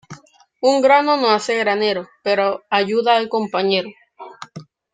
[0.61, 3.87] Un grano no hace granero, pero ayuda al compañero.